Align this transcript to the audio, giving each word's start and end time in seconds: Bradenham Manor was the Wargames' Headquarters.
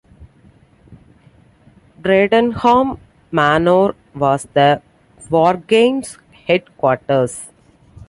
Bradenham 2.01 2.99
Manor 3.29 3.93
was 4.15 4.45
the 4.55 4.81
Wargames' 5.29 6.17
Headquarters. 6.47 7.51